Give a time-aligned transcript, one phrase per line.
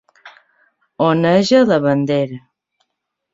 [1.07, 2.41] Oneja la bandera.